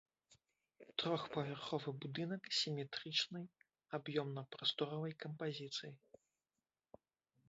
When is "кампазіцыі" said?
5.27-5.93